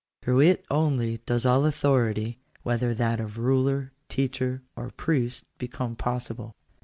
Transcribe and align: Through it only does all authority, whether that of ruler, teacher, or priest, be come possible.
Through 0.23 0.39
it 0.39 0.65
only 0.71 1.19
does 1.27 1.45
all 1.45 1.63
authority, 1.63 2.39
whether 2.63 2.91
that 2.95 3.19
of 3.19 3.37
ruler, 3.37 3.91
teacher, 4.09 4.63
or 4.75 4.89
priest, 4.89 5.43
be 5.59 5.67
come 5.67 5.95
possible. 5.95 6.55